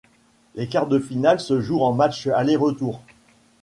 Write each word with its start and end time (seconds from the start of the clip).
Les 0.55 0.67
quarts 0.67 0.87
de 0.87 0.97
finale 0.97 1.39
se 1.39 1.61
jouent 1.61 1.83
en 1.83 1.93
match 1.93 2.25
aller-retour. 2.25 3.03